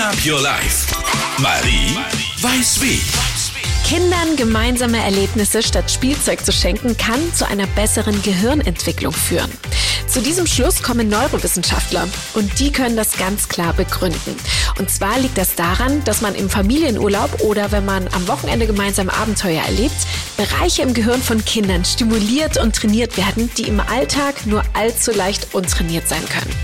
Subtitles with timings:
[0.00, 0.94] Up Your Life.
[1.38, 1.98] Marie
[2.40, 3.00] weiß wie.
[3.84, 9.50] Kindern gemeinsame Erlebnisse statt Spielzeug zu schenken, kann zu einer besseren Gehirnentwicklung führen.
[10.06, 14.36] Zu diesem Schluss kommen Neurowissenschaftler und die können das ganz klar begründen.
[14.78, 19.08] Und zwar liegt das daran, dass man im Familienurlaub oder wenn man am Wochenende gemeinsam
[19.10, 20.06] Abenteuer erlebt,
[20.38, 25.52] Bereiche im Gehirn von Kindern stimuliert und trainiert werden, die im Alltag nur allzu leicht
[25.52, 26.54] untrainiert sein können.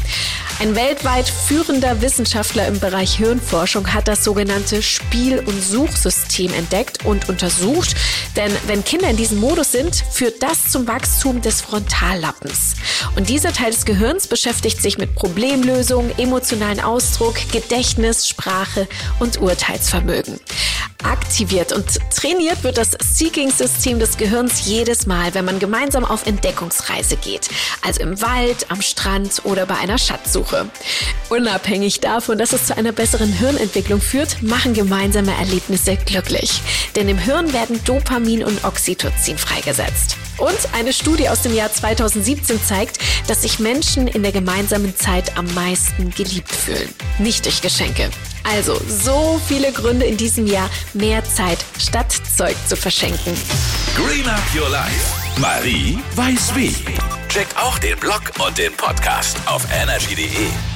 [0.61, 7.29] Ein weltweit führender Wissenschaftler im Bereich Hirnforschung hat das sogenannte Spiel- und Suchsystem entdeckt und
[7.29, 7.97] untersucht.
[8.37, 12.75] Denn wenn Kinder in diesem Modus sind, führt das zum Wachstum des Frontallappens.
[13.17, 18.87] Und dieser Teil des Gehirns beschäftigt sich mit Problemlösung, emotionalen Ausdruck, Gedächtnis, Sprache
[19.19, 20.39] und Urteilsvermögen
[21.15, 27.17] aktiviert und trainiert wird das Seeking-System des Gehirns jedes Mal, wenn man gemeinsam auf Entdeckungsreise
[27.17, 27.49] geht.
[27.83, 30.69] Also im Wald, am Strand oder bei einer Schatzsuche.
[31.29, 36.61] Unabhängig davon, dass es zu einer besseren Hirnentwicklung führt, machen gemeinsame Erlebnisse glücklich.
[36.97, 40.17] Denn im Hirn werden Dopamin und Oxytocin freigesetzt.
[40.39, 45.39] Und eine Studie aus dem Jahr 2017 zeigt, dass sich Menschen in der gemeinsamen Zeit
[45.39, 46.89] am meisten geliebt fühlen.
[47.21, 48.11] Nicht durch Geschenke.
[48.45, 53.35] Also so viele Gründe in diesem Jahr, mehr Zeit statt Zeug zu verschenken.
[53.97, 55.41] Green Up Your Life.
[55.41, 56.75] Marie weiß wie.
[57.29, 60.74] Check auch den Blog und den Podcast auf energy.de.